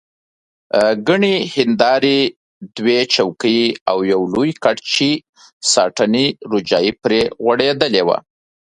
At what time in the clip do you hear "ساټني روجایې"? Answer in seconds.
5.73-6.91